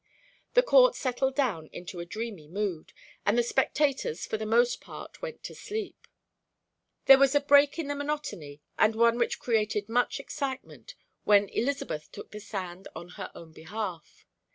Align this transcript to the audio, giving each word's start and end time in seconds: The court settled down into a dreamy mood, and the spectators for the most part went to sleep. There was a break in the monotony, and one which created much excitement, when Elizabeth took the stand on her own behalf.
The 0.55 0.63
court 0.63 0.95
settled 0.95 1.35
down 1.35 1.67
into 1.71 1.99
a 1.99 2.07
dreamy 2.07 2.47
mood, 2.47 2.91
and 3.23 3.37
the 3.37 3.43
spectators 3.43 4.25
for 4.25 4.35
the 4.35 4.47
most 4.47 4.81
part 4.81 5.21
went 5.21 5.43
to 5.43 5.53
sleep. 5.53 6.07
There 7.05 7.19
was 7.19 7.35
a 7.35 7.39
break 7.39 7.77
in 7.77 7.85
the 7.85 7.93
monotony, 7.93 8.63
and 8.79 8.95
one 8.95 9.19
which 9.19 9.37
created 9.37 9.87
much 9.89 10.19
excitement, 10.19 10.95
when 11.23 11.49
Elizabeth 11.49 12.11
took 12.11 12.31
the 12.31 12.39
stand 12.39 12.87
on 12.95 13.09
her 13.09 13.31
own 13.35 13.51
behalf. 13.51 14.25